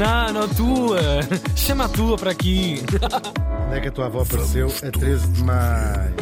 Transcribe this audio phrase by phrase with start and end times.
[0.00, 0.98] Não, não, tua.
[1.54, 2.76] Chama a tua para aqui.
[3.66, 4.68] Onde é que a tua avó apareceu?
[4.68, 6.14] A 13 de maio.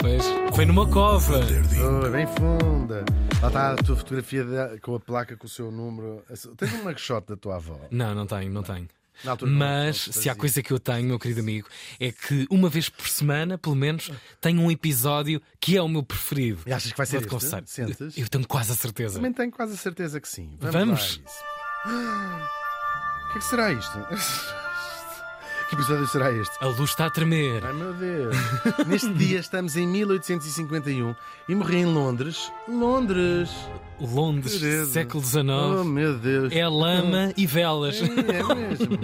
[0.00, 0.24] Pois,
[0.54, 1.40] foi numa cova.
[1.40, 3.04] Oh, bem funda.
[3.42, 6.22] Lá está a tua fotografia de- com a placa com o seu número.
[6.56, 7.78] Tens um mugshot da tua avó.
[7.90, 8.88] Não, não tenho, não tenho.
[9.24, 10.34] Na altura não, Mas não se há fazia.
[10.36, 11.68] coisa que eu tenho, meu querido amigo,
[12.00, 14.10] é que uma vez por semana, pelo menos,
[14.40, 16.60] tenho um episódio que é o meu preferido.
[16.66, 17.34] E achas que vai ser Vou-te este?
[17.34, 17.62] confessar.
[17.66, 18.16] Sentes?
[18.16, 19.14] Eu tenho quase a certeza.
[19.16, 20.56] Também tenho quase a certeza que sim.
[20.60, 20.74] Vamos.
[20.74, 21.20] Vamos?
[21.20, 22.65] lá a isso.
[23.36, 23.98] Que que será isto?
[25.68, 26.56] Que episódio será este?
[26.60, 27.64] A luz está a tremer.
[27.64, 28.36] Ai meu Deus!
[28.86, 31.14] Neste dia estamos em 1851
[31.48, 32.52] e morri em Londres.
[32.68, 33.50] Londres!
[33.98, 35.86] Londres, século Oh XIX.
[35.86, 36.52] meu Deus!
[36.52, 37.96] É lama e velas.
[38.02, 38.98] É, é mesmo.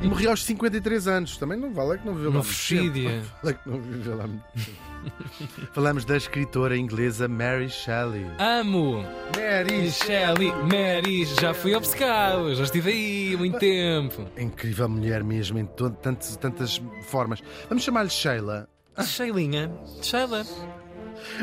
[0.00, 1.36] E morri aos 53 anos.
[1.36, 3.26] Também não vale é que não viveu lá muito tempo.
[3.42, 4.90] Vale é que não viveu lá muito tempo.
[5.72, 8.26] Falamos da escritora inglesa Mary Shelley.
[8.38, 9.04] Amo!
[9.36, 14.26] Mary Shelley, Mary, já fui obcecado, já estive aí há muito tempo.
[14.38, 17.42] Incrível mulher mesmo, em to- tantas, tantas formas.
[17.68, 18.68] Vamos chamar-lhe Sheila.
[19.04, 19.70] Sheilinha,
[20.02, 20.44] Sheila.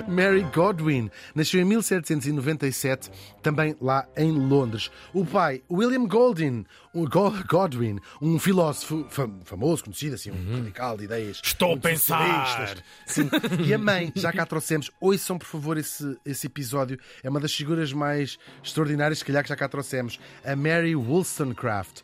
[0.08, 3.12] Mary Godwin nasceu em 1797,
[3.44, 4.90] também lá em Londres.
[5.14, 10.98] O pai, William Goldin, um Go- Godwin, um filósofo fam- famoso, conhecido assim, um radical
[10.98, 11.38] de ideias.
[11.38, 11.44] Uhum.
[11.46, 12.78] Estou a pensar.
[13.06, 13.30] Sim.
[13.68, 17.54] E a mãe, já cá trouxemos, ouçam por favor esse, esse episódio, é uma das
[17.54, 22.02] figuras mais extraordinárias, se calhar que já cá trouxemos, a Mary Wollstonecraft.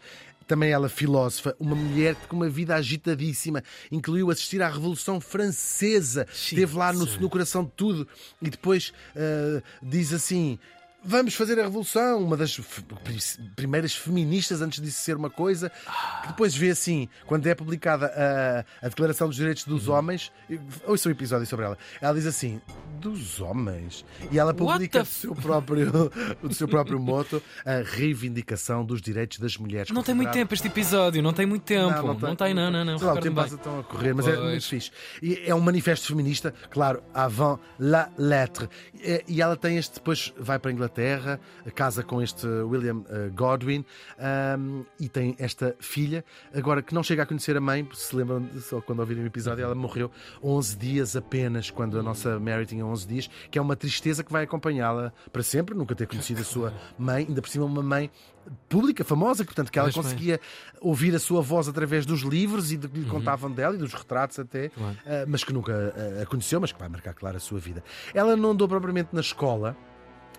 [0.48, 6.76] Também ela filósofa, uma mulher com uma vida agitadíssima, incluiu assistir à Revolução Francesa, esteve
[6.76, 8.08] lá no, no coração de tudo.
[8.42, 10.60] E depois ah, diz assim.
[11.06, 12.60] Vamos fazer a revolução, uma das
[13.56, 15.70] primeiras feministas antes disso ser uma coisa,
[16.22, 18.06] que depois vê assim, quando é publicada
[18.82, 21.78] a, a Declaração dos Direitos dos Homens, e- ouça um episódio sobre ela.
[22.02, 22.62] Ela diz assim:
[23.02, 24.06] dos homens?
[24.32, 25.92] E ela publica do seu próprio,
[26.42, 29.92] do seu próprio moto a reivindicação dos direitos das mulheres.
[29.92, 32.02] Não tem muito tempo este episódio, não tem muito tempo.
[32.02, 32.98] Não, tem, tem, não, não, não.
[32.98, 34.50] Sei lá, o tempo passa tão a correr, mas é Pois.
[34.50, 34.92] muito fixe.
[35.22, 38.70] E é um manifesto feminista, claro, avant la lettre.
[39.28, 40.93] E ela tem este, depois vai para a Inglaterra,
[41.76, 43.84] casa com este William eh, Godwin
[44.20, 46.24] ahm, e tem esta filha,
[46.54, 49.64] agora que não chega a conhecer a mãe, se lembram, só quando ouvirem o episódio,
[49.64, 50.12] ela morreu
[50.44, 54.32] 11 dias apenas, quando a nossa Mary tinha 11 dias, que é uma tristeza que
[54.32, 58.10] vai acompanhá-la para sempre, nunca ter conhecido a sua mãe, ainda por cima uma mãe
[58.68, 59.96] pública, famosa, portanto, que ela bem.
[59.96, 60.40] conseguia
[60.82, 63.94] ouvir a sua voz através dos livros e do que lhe contavam dela e dos
[63.94, 64.98] retratos até, Claro.
[65.06, 65.72] ah, mas que nunca
[66.20, 67.82] ah, a conheceu, mas que vai marcar, claro, a sua vida.
[68.14, 69.78] Ela não andou propriamente na escola.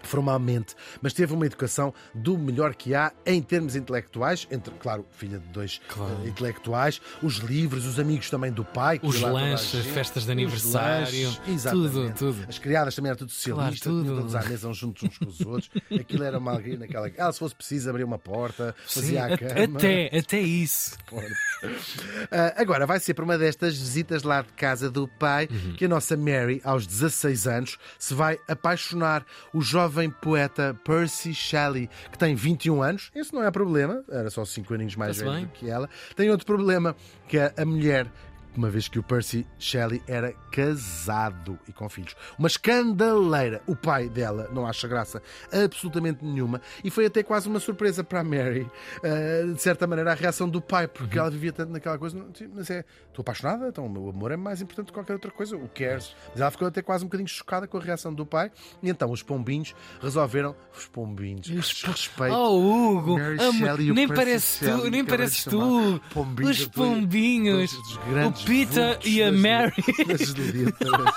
[0.06, 5.38] Formalmente, mas teve uma educação do melhor que há em termos intelectuais, entre, claro, filha
[5.38, 6.18] de dois Claro.
[6.22, 11.64] ah, intelectuais, os livros, os amigos também do pai, Os lanches, festas de aniversário, lanches,
[11.70, 12.46] tudo, tudo.
[12.48, 14.16] As criadas também era tudo socialista, Claro, tudo.
[14.20, 15.70] todos à mesa uns juntos uns com os outros.
[15.98, 17.08] Aquilo era uma alegria naquela.
[17.16, 19.78] Ela, se fosse preciso, abria uma porta, Sim, fazia a cama.
[19.78, 20.96] até, até isso.
[21.12, 21.20] Ah,
[22.56, 25.74] agora vai ser por uma destas visitas lá de casa do pai Uhum.
[25.76, 29.24] que a nossa Mary, aos 16 anos, se vai apaixonar.
[29.52, 34.44] O jovem poeta Percy Shelley, que tem 21 anos, esse não é problema, era só
[34.44, 35.88] 5 aninhos mais velho do que ela.
[36.16, 36.94] Tem outro problema,
[37.28, 38.10] que é a mulher.
[38.56, 42.14] Uma vez que o Percy Shelley era casado e com filhos.
[42.38, 43.60] Uma escandaleira.
[43.66, 45.20] O pai dela não acha graça
[45.52, 46.60] absolutamente nenhuma.
[46.82, 48.70] E foi até quase uma surpresa para a Mary,
[49.02, 52.24] ah, de certa maneira, a reação do pai, porque ela vivia tanto naquela coisa.
[52.54, 55.56] Mas é, estou apaixonada, então o meu amor é mais importante que qualquer outra coisa.
[55.56, 56.14] O cares?
[56.30, 58.50] Mas ela ficou até quase um bocadinho chocada com a reação do pai.
[58.82, 60.54] E então os pombinhos resolveram.
[60.76, 61.48] Os pombinhos.
[61.82, 62.34] Respeito.
[62.34, 65.98] Oh, Hugo, Mary Shelley e o nem Percy pareces tu, nem pareces acabei de chamar
[65.98, 66.14] tu.
[66.14, 69.72] pombinhos, Os pombinhos, os grandes Vultos e a Mary.
[70.06, 71.14] das letras.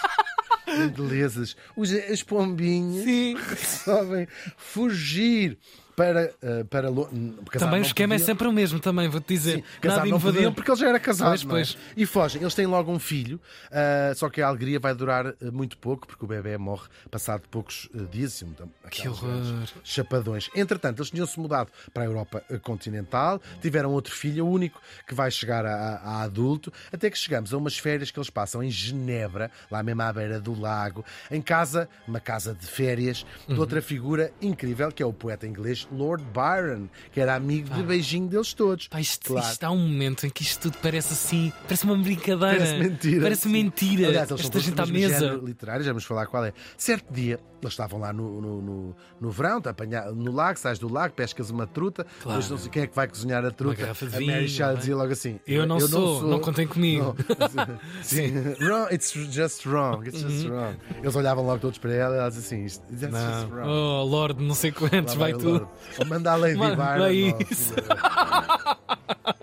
[0.96, 1.56] Belezas.
[1.76, 3.36] Os, os pombinhos Sim.
[3.50, 4.28] resolvem
[4.58, 5.58] fugir
[5.98, 6.90] para, eh, para
[7.58, 9.56] Também o esquema é sempre o mesmo, também, vou-te dizer.
[9.58, 10.34] Sim, casar Nada não inovador.
[10.36, 11.30] podiam porque ele já era casado.
[11.30, 11.46] Pois, é?
[11.48, 11.78] pois.
[11.98, 12.40] E fogem.
[12.44, 13.42] Eles têm logo um filho,
[13.72, 17.42] ah, só que a alegria vai durar ah, muito pouco porque o bebê morre passado
[17.50, 18.36] poucos dias.
[18.36, 19.28] Assim, então, Que horror.
[19.84, 20.52] Chapadões.
[20.56, 25.32] Entretanto, eles tinham-se mudado para a Europa continental, tiveram outro filho, o único que vai
[25.32, 29.50] chegar a, a- adulto, até que chegamos a umas férias que eles passam em Genebra,
[29.72, 33.56] lá mesmo à beira do lago, em casa, uma casa de férias, Uhum.
[33.56, 37.84] de outra figura incrível que é o poeta inglês Lord Byron, que era amigo de
[37.84, 38.88] beijinho deles todos.
[38.88, 39.48] Pá, isto, Claro.
[39.52, 42.58] isto há um momento em que isto tudo parece assim, parece uma brincadeira.
[42.58, 43.22] Parece mentira.
[43.22, 44.08] Parece mentira.
[44.08, 45.40] Aliás, eles Esta gente à mesa.
[45.44, 46.54] literário, já vamos falar qual é.
[46.78, 50.92] Certo dia, Eles estavam lá no, no, no, no verão, apanhar, no lago, sais do
[50.92, 52.40] lago, pescas uma truta, Claro.
[52.40, 53.82] depois não sei quem é que vai cozinhar a truta.
[53.82, 54.80] garrafa de a Mary vinho, Shelley não é?
[54.80, 57.16] dizia logo assim: Eu não sou, não contem comigo."
[57.56, 57.80] Não.
[58.04, 58.32] Sim.
[58.62, 60.78] wrong, it's just wrong, it's just wrong.
[61.02, 63.50] Eles olhavam logo todos para ela e ela dizia assim: "Isto- That's just Não.
[63.58, 63.70] wrong.
[63.70, 65.34] Oh, Lorde, não sei quantos, vai.
[65.34, 65.66] Lord.
[66.00, 67.04] Ou manda a Lady Manda Byron.
[67.06, 67.10] ó,
[67.52, 67.74] isso.
[67.78, 69.37] filha da- Lady Byron.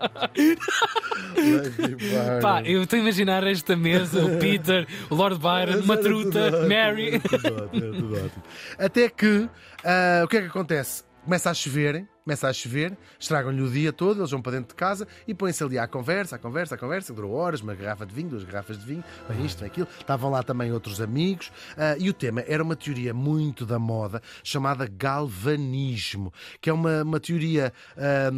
[2.40, 6.48] Pá, eu estou a imaginar esta mesa, o Peter, o Lord Byron, uma tudo truta,
[6.48, 7.20] ótimo, Mary.
[7.20, 8.32] tudo tudo.
[8.78, 9.48] Até que,
[9.84, 11.04] ah, o que é que acontece?
[11.24, 14.74] Começa a chover, começa a chover, estragam-lhe o dia todo, eles vão para dentro de
[14.74, 18.14] casa e põem-se ali à conversa, à conversa, à conversa, durou horas, uma garrafa de
[18.14, 19.86] vinho, duas garrafas de vinho, bem isto, bem aquilo.
[20.00, 24.22] Estavam lá também outros amigos ah, e o tema era uma teoria muito da moda
[24.42, 26.32] chamada galvanismo,
[26.62, 27.72] que é uma, uma teoria.
[27.96, 28.30] ah,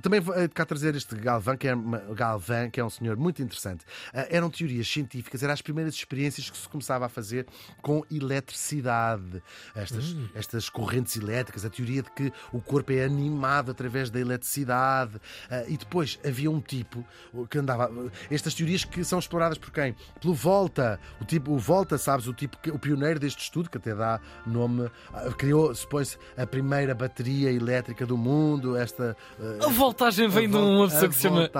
[0.00, 3.16] também vou eh, cá trazer este Galvan, que é, uma- Galvan, que é um senhor
[3.16, 3.84] muito interessante.
[4.14, 7.46] Ah, eram teorias científicas, eram as primeiras experiências que se começava a fazer
[7.82, 9.42] com eletricidade.
[9.74, 15.20] Estas, estas correntes elétricas, a teoria de que o corpo é animado através da eletricidade.
[15.50, 17.04] Ah, e depois havia um tipo
[17.50, 17.90] que andava.
[18.30, 19.94] Estas teorias que são exploradas por quem?
[20.20, 20.98] Pelo Volta.
[21.20, 24.20] O tipo, o Volta, sabes, o tipo que, o pioneiro deste estudo, que até dá
[24.46, 28.76] nome, ah, criou, supõe-se, a primeira bateria elétrica do mundo.
[28.76, 29.16] Esta.
[29.40, 31.50] ah, A voltagem vem de a vol- uma pessoa que se chama.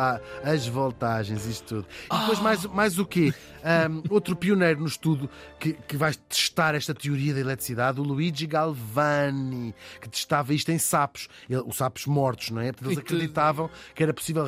[0.44, 1.86] As voltagens, isto tudo.
[2.12, 3.32] E depois mais, mais o quê?
[3.66, 5.28] Ahm, outro pioneiro no estudo
[5.58, 10.78] que, que vai testar esta teoria da eletricidade, o Luigi Galvani, que testava isto em
[10.78, 11.28] sapos.
[11.48, 12.72] Ele- os sapos mortos, não é?
[12.72, 14.44] Portanto, eles acreditavam que era possível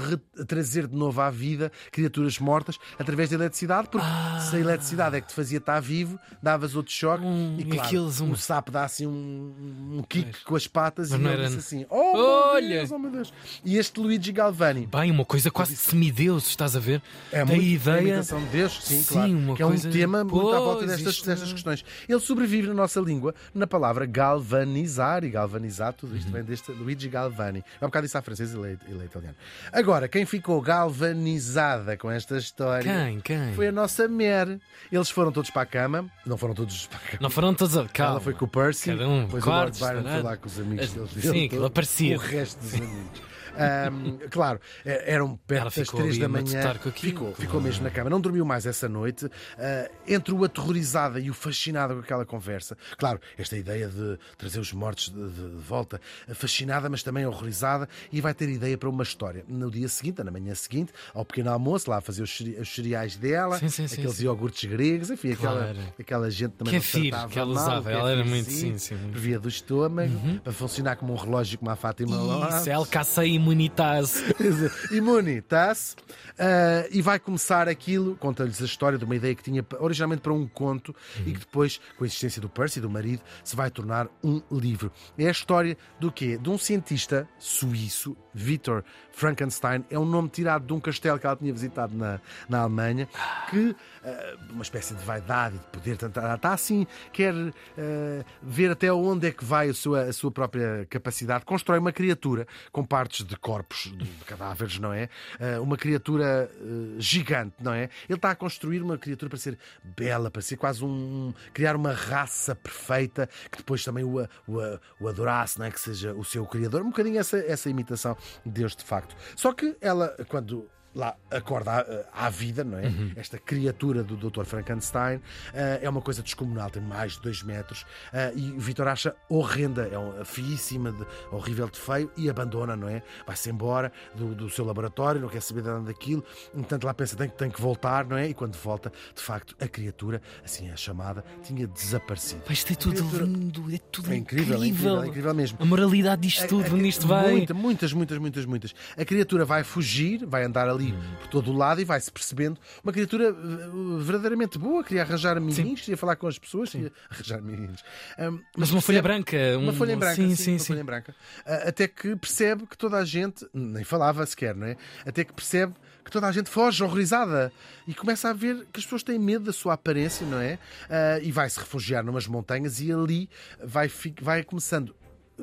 [0.46, 4.06] trazer de novo à vida criaturas mortas através da eletricidade, porque
[4.40, 7.82] se a eletricidade é que te fazia estar vivo, davas outro choque Hum, e claro,
[7.86, 11.58] aqueles- um sapo dá assim um, um kick com as patas Mas e ele disse
[11.58, 12.78] assim: Oh, Olha!
[12.78, 13.32] Deus, oh meu Deus!
[13.64, 17.02] E este Luigi Galvani Bem, uma coisa quase semideus, estás a ver?
[17.32, 18.20] é da muito ideia.
[18.22, 19.32] de Deus, sim, Sim, claro.
[19.32, 21.84] uma que é um coisa- tema muito à volta destas, isto- destas questões.
[22.08, 26.18] Ele sobrevive na nossa língua na palavra galvanizar e galvanizar, tudo Uhum.
[26.18, 27.64] isto vem deste Luigi Galvani.
[27.80, 29.36] É um bocado isso à francesa e ele é- ele é italiano.
[29.72, 33.20] Agora, quem ficou galvanizada com esta história Quem?
[33.20, 33.54] Quem?
[33.54, 34.58] foi a nossa Mer.
[34.90, 37.18] Eles foram todos para a cama, não foram todos para a cama.
[37.20, 37.86] Não foram todos a.
[37.98, 40.46] Ela foi com o Percy, Cada um, depois quartos, o Lord Byron foi lá com
[40.46, 41.16] os amigos Sim, deles.
[41.26, 42.16] aquilo todo- aparecia.
[42.16, 43.22] O resto dos amigos.
[43.58, 46.74] Ahm, claro, é- eram perto das ficou 3 ali da manhã.
[46.94, 48.10] Ficou, ficou mesmo na cama.
[48.10, 49.28] Não dormiu mais essa noite.
[49.58, 52.76] Ah, entre o aterrorizada e o fascinada com aquela conversa.
[52.98, 56.00] Claro, esta ideia de trazer os mortos de, de- de volta,
[56.34, 59.44] fascinada, mas também horrorizada, e vai ter ideia para uma história.
[59.48, 63.16] No dia seguinte, na manhã seguinte, ao pequeno almoço, lá a fazer os, os cereais
[63.16, 65.78] dela, Sim, sim, sim, aqueles iogurtes gregos, enfim, aquela, Claro.
[65.98, 67.90] aquela gente também Que é não firo tratava que ela mal, usava.
[67.90, 68.96] é Ela era muito- sim, sim.
[68.96, 70.12] por via do estômago,
[70.42, 72.16] para funcionar como um relógio como a Fátima.
[72.60, 74.24] Isso, é Alcaça Imunitas.
[74.90, 75.94] Imune, tá-se?
[76.36, 80.32] Ah, e vai começar aquilo, conta-lhes a história de uma ideia que tinha originalmente para
[80.32, 80.94] um conto
[81.24, 84.90] e que depois, com a existência do Percy, do marido, se vai tornar um livro.
[85.16, 86.36] É a história do quê?
[86.36, 91.36] De um cientista suíço, Victor Frankenstein, é um nome tirado de um castelo que ela
[91.36, 93.08] tinha visitado na, na Alemanha,
[93.48, 98.24] que, ah, uma espécie de vaidade e de poder, tanto- ela está assim, quer ah,
[98.42, 102.46] ver até onde é que vai a sua, a sua própria capacidade, constrói uma criatura
[102.72, 105.08] com partes de corpos de cadáveres, não é?
[105.38, 107.88] Ah, uma criatura ah, gigante, não é?
[108.08, 111.32] Ele está a construir uma criatura para ser bela, para ser quase um.
[111.52, 115.70] criar uma raça perfeita que depois também o, o, o adorasse, não é?
[115.70, 116.82] Que seja o seu criador.
[116.82, 119.16] Um bocadinho essa, essa imitação de Deus de facto.
[119.34, 121.72] Só que ela, quando lá acorda
[122.14, 122.90] à, à vida, não é?
[123.16, 124.44] Esta criatura do Dr.
[124.44, 125.20] Frankenstein
[125.52, 127.84] ah, é uma coisa descomunal, tem mais de 2 metros
[128.14, 132.74] ah, e o Vitor acha horrenda, é uma feíssima, de, horrível de feio e abandona,
[132.74, 133.02] não é?
[133.26, 137.14] Vai-se embora do, do seu laboratório, não quer saber de nada daquilo, entanto lá pensa
[137.14, 138.30] tem, que- tem que voltar, não é?
[138.30, 142.40] E quando volta, de facto, a criatura, assim é chamada, tinha desaparecido.
[142.40, 145.58] Pá, Isto é tudo Criatura- lindo, é tudo É incrível, é incrível, é incrível mesmo.
[145.60, 147.32] A moralidade disto tudo, A- a- onde isto vai.
[147.32, 148.74] Muita, muitas, muitas, muitas, muitas.
[148.96, 152.58] A criatura vai fugir, vai andar ali por todo o lado e vai-se percebendo.
[152.82, 157.38] Uma criatura uh, verdadeiramente boa, queria arranjar amiguinhos, queria falar com as pessoas, queria arranjar
[157.38, 157.82] amiguinhos.
[158.18, 159.36] Um, Mas uma folha branca.
[159.58, 160.66] Uma um- folha em branca, Sim, sim, sim, uma sim.
[160.66, 161.14] folha branca.
[161.44, 164.76] Ah, Até que percebe que toda a gente, nem falava sequer, não é?
[165.04, 165.74] Até que percebe
[166.04, 167.52] que toda a gente foge horrorizada
[167.88, 170.58] e começa a ver que as pessoas têm medo da sua aparência, não é?
[170.88, 173.28] Ah, e vai se refugiar numas montanhas e ali
[173.62, 173.90] vai,
[174.20, 174.94] vai começando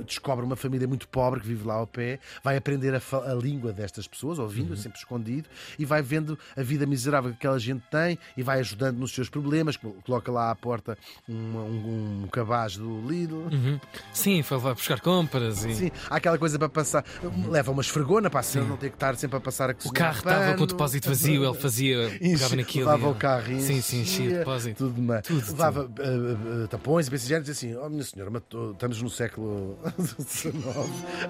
[0.05, 3.71] descobre uma família muito pobre que vive lá ao pé, vai aprender a, a língua
[3.71, 5.47] destas pessoas, ouvindo, sempre escondido,
[5.77, 9.29] e vai vendo a vida miserável que aquela gente tem e vai ajudando nos seus
[9.29, 9.77] problemas.
[10.05, 10.97] Coloca lá à porta
[11.27, 13.35] um, um, um cabaz do Lidl.
[13.51, 13.79] Uhum.
[14.13, 17.03] Sim, lá buscar compras e Sim, há aquela coisa para passar.
[17.49, 20.17] Leva uma esfregona para a não ter que estar sempre a passar a o carro
[20.17, 22.85] estava com o depósito vazio, ele fazia, pegava naquilo.
[22.85, 24.87] Levava e- o carro e Sim, sim, enchia o depósito.
[24.87, 27.09] Tudo, ma- Tudo, levava eh, eh, tapões e
[27.43, 29.77] dizia assim: Oh, minha senhora, matou- estamos no século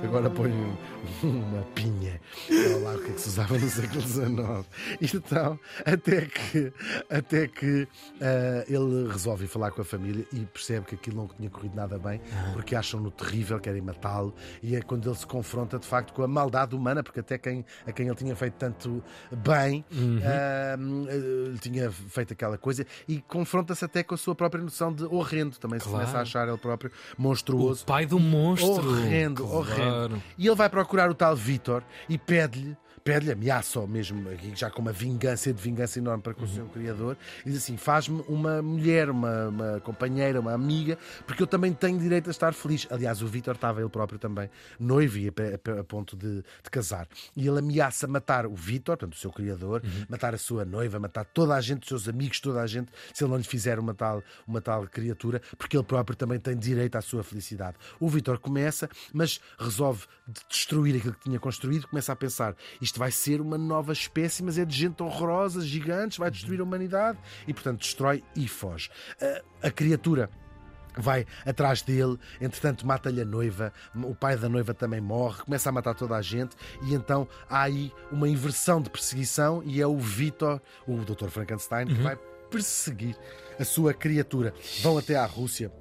[0.03, 0.75] agora põe um-
[1.23, 2.19] uma pinha.
[2.49, 4.65] Olha lá o que é que se usava no século XIX.
[5.01, 6.73] Então, até que,
[7.09, 7.87] até que
[8.21, 11.97] eh, ele resolve falar com a família e percebe que aquilo não tinha corrido nada
[11.97, 12.21] bem,
[12.53, 16.27] porque acham-no terrível, querem matá-lo, e é quando ele se confronta de facto com a
[16.27, 19.83] maldade humana, porque até quem, a quem ele tinha feito tanto bem
[20.23, 20.75] eh,
[21.51, 25.57] lhe tinha feito aquela coisa e confronta-se até com a sua própria noção de horrendo.
[25.57, 25.99] Também se Claro.
[25.99, 27.85] começa a achar ele próprio O monstruoso.
[27.85, 28.89] pai do monstro.
[28.89, 29.57] Horrendo, Claro.
[29.57, 30.23] horrendo.
[30.37, 32.75] E ele vai procurar o tal Vítor e pede-lhe.
[33.03, 36.65] Pede-lhe, ameaça mesmo, aqui já com uma vingança de vingança enorme para com o seu
[36.67, 41.73] criador, e diz assim: faz-me uma mulher, uma, uma companheira, uma amiga, porque eu também
[41.73, 42.87] tenho direito a estar feliz.
[42.89, 46.69] Aliás, o Vítor estava ele próprio também noivo e a, a- a ponto de, de
[46.71, 47.05] casar.
[47.35, 51.25] E ele ameaça matar o Vítor, portanto, o seu criador, matar a sua noiva, matar
[51.25, 53.93] toda a gente, os seus amigos, toda a gente, se ele não lhe fizer uma
[53.93, 57.75] tal, uma tal criatura, porque ele próprio também tem direito à sua felicidade.
[57.99, 62.92] O Vítor começa, mas resolve de- destruir aquilo que tinha construído, começa a pensar: isto
[62.97, 67.17] vai ser uma nova espécie, mas é de gente horrorosa, gigantes, vai destruir a humanidade,
[67.47, 68.89] e portanto destrói e foge.
[69.21, 70.29] A- a criatura
[70.95, 75.71] vai atrás dele, entretanto mata-lhe a noiva, o pai da noiva também morre, começa a
[75.71, 79.97] matar toda a gente e então há aí uma inversão de perseguição e é o
[79.97, 81.29] Vitor, o Dr.
[81.29, 82.15] Frankenstein, que vai
[82.51, 83.17] perseguir
[83.59, 84.53] a sua criatura.
[84.83, 85.71] Vão até à Rússia.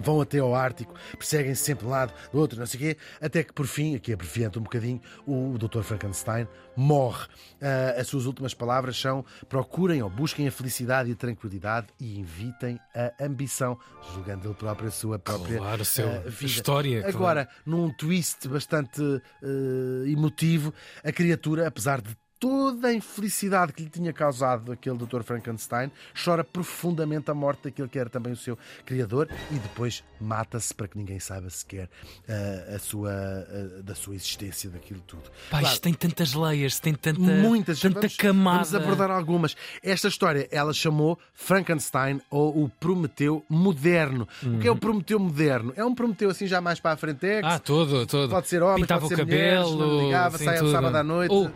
[0.00, 2.96] Vão até ao Ártico, perseguem sempre de um lado, do outro, não sei o quê,
[3.20, 5.82] até que por fim, aqui abreviando um bocadinho, o Dr.
[5.82, 6.46] Frankenstein
[6.76, 7.26] morre.
[7.62, 12.20] Ah, as suas últimas palavras são: procurem ou busquem a felicidade e a tranquilidade e
[12.20, 13.78] evitem a ambição,
[14.12, 16.44] julgando ele próprio a sua própria Claro, seu- a vida.
[16.46, 17.16] história, claro.
[17.16, 19.00] Agora, num twist bastante
[19.42, 20.74] eh, emotivo,
[21.04, 25.22] a criatura, apesar de toda a infelicidade que lhe tinha causado aquele Dr.
[25.22, 25.90] Frankenstein,
[26.22, 30.88] chora profundamente a morte daquele que era também o seu criador e depois mata-se para
[30.88, 31.88] que ninguém saiba sequer
[32.28, 35.22] eh, a sua, eh, da sua existência, daquilo tudo.
[35.50, 38.58] Pá, Claro, isto tem tantas layers, tem tanta, Muitas, tanta vamos, camada.
[38.64, 39.56] Vamos abordar algumas.
[39.82, 44.28] Esta história ela chamou Frankenstein ou o Prometeu moderno.
[44.42, 45.72] O que é o Prometeu moderno?
[45.76, 47.24] É um Prometeu assim já mais para a frente.
[47.26, 48.28] é que Ah, todo, todo.
[48.28, 50.72] Pode ser homem, Pintava pode ser o mulheres, cabelo, não ligava, sai ao tudo.
[50.72, 51.32] sábado à noite.
[51.32, 51.50] Ou-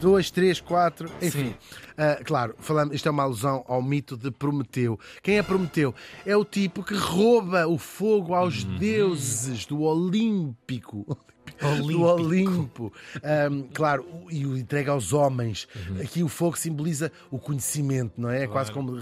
[0.00, 1.54] Dois, três, quatro, enfim.
[1.96, 4.98] Ah, claro, falamos, isto é uma alusão ao mito de Prometeu.
[5.22, 5.94] Quem é Prometeu?
[6.24, 8.78] É o tipo que rouba o fogo aos Uhum.
[8.78, 11.04] deuses do Olímpico.
[11.56, 12.02] Do Olímpico.
[12.04, 12.92] Olimpo,
[13.22, 15.66] Ahm, claro, e o entrega aos homens.
[15.88, 16.02] Uhum.
[16.02, 18.42] Aqui o fogo simboliza o conhecimento, não é?
[18.42, 18.98] É quase como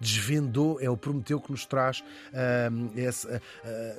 [0.00, 2.02] desvendou, é o Prometeu que nos traz
[2.32, 3.40] ahm, esse, ah,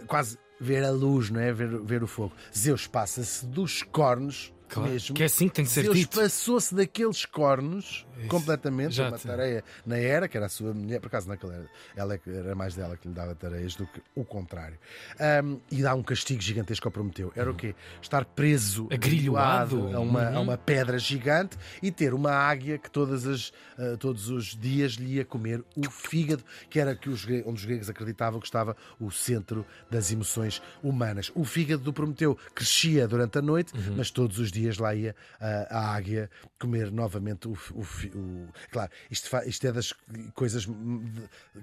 [0.08, 1.54] quase ver a luz, não é?
[1.54, 2.34] Ver, ver o fogo.
[2.58, 4.52] Zeus passa-se dos cornos.
[4.70, 5.16] Claro, mesmo.
[5.16, 6.18] que é assim que tem que ser Zeus dito.
[6.20, 8.94] passou-se daqueles cornos completamente.
[8.96, 12.14] Já uma tareia na era, que era a sua mulher, por acaso naquela era, ela
[12.16, 14.78] é era mais dela que lhe dava tareias do que o contrário.
[15.20, 17.32] Ahm, e dá um castigo gigantesco ao Prometeu.
[17.36, 17.74] Era o quê?
[18.02, 19.96] Estar preso, Agrilhoado.
[19.96, 20.42] a uma, a Uhum.
[20.44, 25.16] uma pedra gigante e ter uma águia que todas as, ah, todos os dias lhe
[25.16, 29.10] ia comer o fígado, que era que os, onde os gregos acreditavam que estava o
[29.10, 31.32] centro das emoções humanas.
[31.34, 33.96] O fígado do Prometeu crescia durante a noite, Uhum.
[33.98, 37.52] mas todos os dias lá ia ah, a águia comer novamente o.
[37.74, 37.82] o
[38.18, 39.94] o- Claro, isto, isto é das
[40.34, 40.66] coisas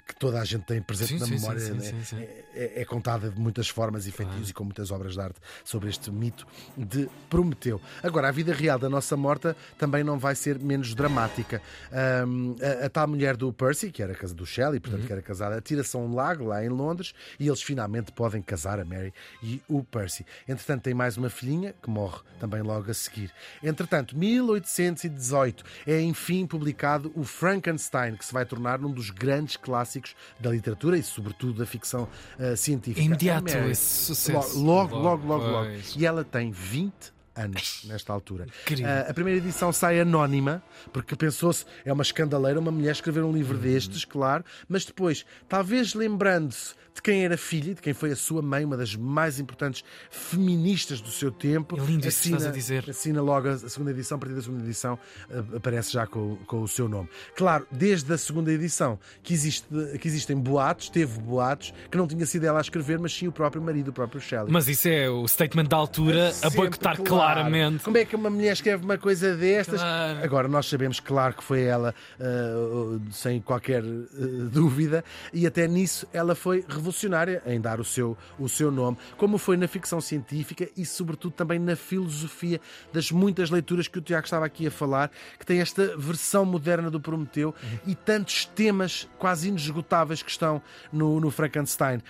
[0.06, 1.60] que toda a gente tem presente Sim, na sim, memória.
[1.60, 2.02] sim, né?
[2.04, 2.16] sim.
[2.54, 5.88] É, é contada de muitas formas e feitios e com muitas obras de arte sobre
[5.88, 7.80] este mito de Prometeu.
[8.02, 11.60] Agora, a vida real da nossa morta também não vai ser menos dramática.
[11.92, 15.06] Ahm, a, a tal mulher do Percy, que era casa do Shelley, portanto, Uhum.
[15.06, 18.80] que era casada, atira-se a um lago lá em Londres e eles finalmente podem casar
[18.80, 19.12] a Mary
[19.42, 20.24] e o Percy.
[20.48, 23.30] Entretanto, tem mais uma filhinha que morre também logo a seguir.
[23.62, 30.14] Entretanto, 1818 é enfim publicado o Frankenstein, que se vai tornar um dos grandes clássicos
[30.38, 33.00] da literatura e, sobretudo, da ficção ah, científica.
[33.00, 34.58] É imediato Mary, esse sucesso.
[34.60, 35.80] Logo, logo, logo, logo, logo.
[35.96, 38.46] E ela tem 20 anos nesta altura.
[38.84, 40.62] Ah, a primeira edição sai anónima,
[40.92, 45.94] porque pensou-se, é uma escandaleira uma mulher escrever um livro destes, claro, mas depois, talvez
[45.94, 49.84] lembrando-se de quem era filha, de quem foi a sua mãe, uma das mais importantes
[50.10, 51.78] feministas do seu tempo.
[51.78, 52.88] É lindo isso que estás a dizer.
[52.88, 54.98] Assina logo a segunda edição, a partir da segunda edição
[55.30, 57.08] ah, aparece já com, com o seu nome.
[57.36, 59.66] Claro, desde a segunda edição que, existe,
[60.00, 63.32] que existem boatos, teve boatos, que não tinha sido ela a escrever, mas sim o
[63.32, 64.50] próprio marido, o próprio Shelley.
[64.50, 67.25] Mas isso é o statement da altura a Sempre, boicotar claro.
[67.34, 67.84] Claramente.
[67.84, 69.80] Como é que uma mulher escreve uma coisa destas?
[69.80, 70.24] Claro.
[70.24, 76.06] Agora, nós sabemos, claro, que foi ela, uh, sem qualquer uh, dúvida, e até nisso
[76.12, 80.68] ela foi revolucionária em dar o seu, o seu nome, como foi na ficção científica
[80.76, 82.60] e, sobretudo, também na filosofia
[82.92, 86.90] das muitas leituras que o Tiago estava aqui a falar, que tem esta versão moderna
[86.90, 87.54] do Prometeu
[87.86, 92.00] e tantos temas quase inesgotáveis que estão no, no Frankenstein.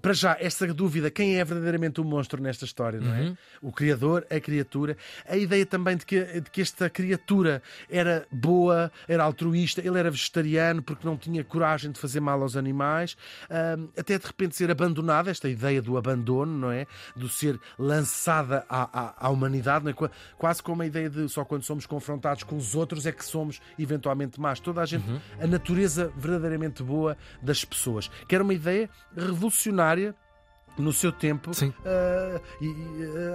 [0.00, 3.36] Para já, esta dúvida, quem é verdadeiramente o monstro nesta história, não é?
[3.60, 4.61] O criador, a criatura,
[5.28, 10.10] a ideia também de que, de que esta criatura era boa, era altruísta, ele era
[10.10, 13.16] vegetariano porque não tinha coragem de fazer mal aos animais,
[13.98, 16.86] até de repente ser abandonada, esta ideia do abandono, não é?
[17.16, 19.94] Do ser lançada à, à, à humanidade, não é?
[19.94, 23.24] Qua- quase como a ideia de só quando somos confrontados com os outros é que
[23.24, 24.60] somos eventualmente más.
[24.60, 25.04] Toda a gente,
[25.40, 30.14] a natureza verdadeiramente boa das pessoas, que era uma ideia revolucionária
[30.78, 31.50] no seu tempo
[31.84, 32.68] ah, e,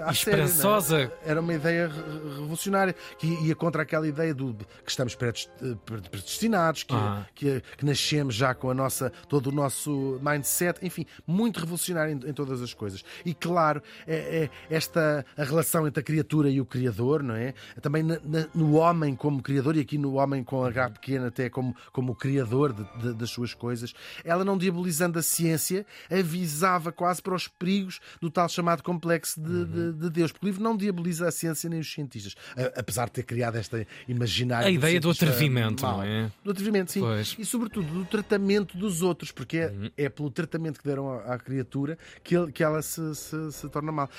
[0.07, 0.11] é?
[0.11, 1.11] esperançosa.
[1.25, 6.83] era uma ideia re- revolucionária que ia contra aquela ideia do que estamos eh, predestinados,
[6.83, 7.25] que, Ah.
[7.35, 12.29] que, que nascemos já com a nossa, todo o nosso mindset, enfim, muito revolucionário em,
[12.29, 13.03] em todas as coisas.
[13.25, 17.53] E claro, é, é esta a relação entre a criatura e o criador, não é?
[17.81, 21.49] Também na- na- no homem como criador, e aqui no homem com H pequena, até
[21.49, 27.21] como, como criador de- de- das suas coisas, ela não diabolizando a ciência, avisava quase
[27.27, 30.31] para os perigos do tal chamado complexo de, de- de Deus.
[30.31, 33.57] Porque o livro não diaboliza a ciência nem os cientistas, a- apesar de ter criado
[33.57, 34.67] esta imaginária.
[34.67, 35.97] A ideia do cientista atrevimento, mau.
[35.97, 36.31] não é?
[36.43, 37.01] Do atrevimento, sim.
[37.01, 37.35] Pois.
[37.37, 41.37] E sobretudo do tratamento dos outros, porque é, é pelo tratamento que deram à, à
[41.37, 44.09] criatura que, ele- que ela se, se- se torna mal.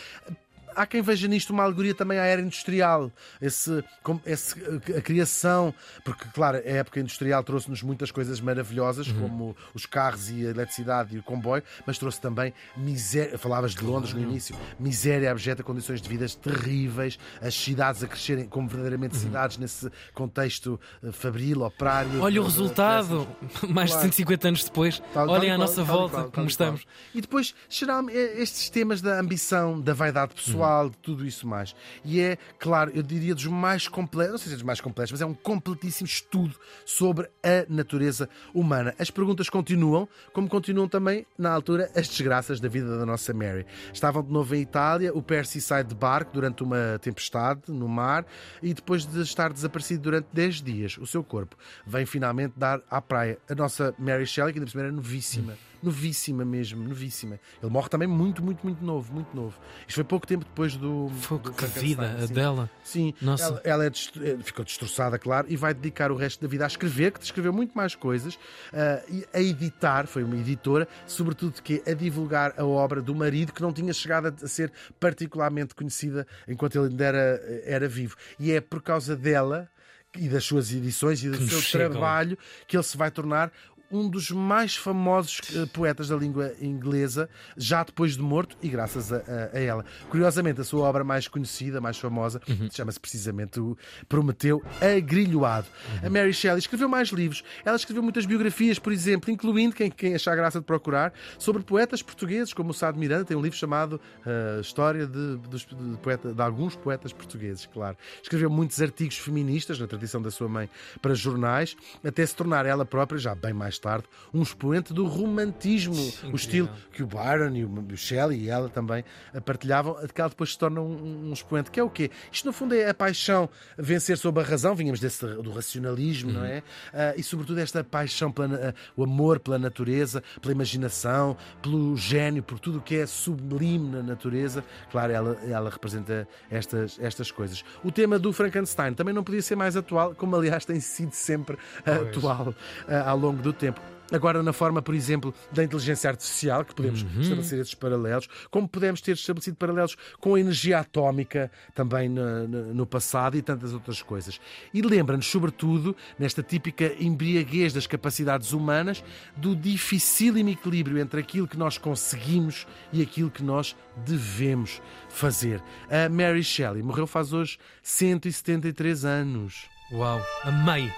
[0.79, 3.11] Há quem veja nisto uma alegoria também à era industrial,
[3.43, 3.85] esse,
[4.25, 4.55] esse-
[4.97, 10.47] a criação, porque, claro, a época industrial trouxe-nos muitas coisas maravilhosas, como os carros e
[10.47, 13.37] a eletricidade e o comboio, mas trouxe também miséria.
[13.39, 18.47] Falavas de Londres no início, miséria abjeta, condições de vidas terríveis, as cidades a crescerem
[18.47, 22.21] como verdadeiramente cidades nesse contexto eh, fabril, operário.
[22.21, 23.27] Olha o de- resultado,
[23.69, 24.09] mais de Claro.
[24.13, 24.99] 150 anos depois.
[25.13, 26.87] Tal- tal Olhem e à nossa tal volta tal como estamos.
[27.15, 31.75] E depois, geralmente, é estes temas da ambição, da vaidade pessoal, de tudo isso mais.
[32.05, 35.13] E é, claro, eu diria dos mais complexos, não sei se é dos mais complexos,
[35.13, 38.95] mas é um completíssimo estudo sobre a natureza humana.
[38.99, 43.67] As perguntas continuam, como continuam também, na altura, as desgraças da vida da nossa Mary.
[43.93, 48.25] Estavam de novo em Itália, o Percy sai de barco durante uma tempestade no mar
[48.63, 51.57] e depois de estar desaparecido durante 10 dias, o seu corpo
[51.87, 53.39] vem finalmente dar à praia.
[53.49, 55.57] A nossa Mary Shelley, que ainda cima era novíssima.
[55.83, 57.39] Novíssima mesmo, novíssima.
[57.63, 59.59] Ele morre também muito, muito, muito novo, muito novo.
[59.87, 61.09] Isto foi pouco tempo depois do.
[61.21, 62.35] Fogo, do que vida a sim.
[62.35, 62.71] dela.
[62.83, 63.45] Sim, Nossa.
[63.45, 66.65] ela, ela é destru- eh, ficou destroçada, claro, e vai dedicar o resto da vida
[66.65, 68.39] a escrever, que escreveu muito mais coisas,
[68.73, 73.53] ah, e a editar, foi uma editora, sobretudo que a divulgar a obra do marido,
[73.53, 78.17] que não tinha chegado a ser particularmente conhecida enquanto ele ainda era, era vivo.
[78.39, 79.69] E é por causa dela
[80.17, 82.37] e das suas edições e do Que seu trabalho
[82.67, 83.53] que ele se vai tornar
[83.91, 89.13] um dos mais famosos eh, poetas da língua inglesa, já depois de morto, e graças
[89.13, 89.85] a, a- a ela.
[90.11, 92.69] Curiosamente, a sua obra mais conhecida, mais famosa, Uhum.
[92.71, 93.77] chama-se precisamente o
[94.09, 95.67] Prometeu Agrilhoado.
[96.01, 96.07] Uhum.
[96.07, 97.43] A Mary Shelley escreveu mais livros.
[97.65, 102.03] Ela escreveu muitas biografias, por exemplo, incluindo, quem, quem achar graça de procurar, sobre poetas
[102.03, 105.97] portugueses, como o Sá de Miranda, tem um livro chamado eh, História de, dos- de
[106.03, 107.97] poeta- de alguns poetas portugueses, claro.
[108.23, 110.69] Escreveu muitos artigos feministas, na tradição da sua mãe,
[111.01, 115.95] para jornais, até se tornar ela própria, já bem mais tarde, um expoente do romantismo,
[116.33, 120.21] o estilo que o Byron e o Shelley e ela também eh, partilhavam, de que
[120.21, 122.11] ela depois se torna um, um expoente, que é o quê?
[122.33, 126.45] Isto, no fundo, é a paixão vencer sobre a razão, vínhamos desse, do racionalismo, não
[126.45, 126.63] é?
[126.93, 132.43] Ah, e, sobretudo, esta paixão, pela, ah, o amor pela natureza, pela imaginação, pelo gênio,
[132.43, 134.65] por tudo o que é sublime na natureza.
[134.91, 137.65] Claro, ela, ela representa estas, estas coisas.
[137.85, 141.59] O tema do Frankenstein também não podia ser mais atual, como aliás tem sido sempre
[141.85, 142.09] Pois.
[142.09, 142.55] atual
[142.89, 143.68] ah, ao longo do tempo.
[144.11, 147.21] Agora na forma, por exemplo, da inteligência artificial, que podemos Uhum.
[147.21, 152.87] estabelecer esses paralelos, como podemos ter estabelecido paralelos com a energia atómica também no, no-
[152.87, 154.41] passado e tantas outras coisas.
[154.73, 159.05] E lembra-nos, sobretudo, nesta típica embriaguez das capacidades humanas,
[159.37, 163.77] do dificílimo equilíbrio entre aquilo que nós conseguimos e aquilo que nós
[164.07, 165.63] devemos fazer.
[165.91, 169.67] A Mary Shelley morreu faz hoje 173 anos.
[169.93, 170.91] Uau, amei,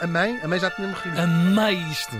[0.00, 0.40] a mãe?
[0.42, 1.20] A mãe já tinha morrido.
[1.20, 2.16] amei isto.